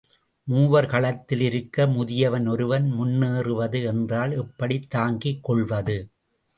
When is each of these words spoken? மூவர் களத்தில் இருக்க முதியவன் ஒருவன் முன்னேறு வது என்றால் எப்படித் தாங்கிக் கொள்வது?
மூவர் 0.47 0.85
களத்தில் 0.85 1.39
இருக்க 1.39 1.85
முதியவன் 1.87 2.47
ஒருவன் 2.49 2.89
முன்னேறு 2.89 3.55
வது 3.55 3.83
என்றால் 3.83 4.31
எப்படித் 4.35 4.89
தாங்கிக் 4.89 5.43
கொள்வது? 5.43 5.97